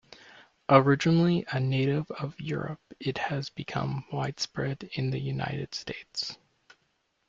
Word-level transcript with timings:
Originally 0.67 1.45
a 1.51 1.59
native 1.59 2.09
of 2.09 2.33
Europe, 2.41 2.81
it 2.99 3.19
has 3.19 3.51
become 3.51 4.03
widespread 4.11 4.89
in 4.93 5.11
the 5.11 5.19
United 5.19 5.75
States. 5.75 6.39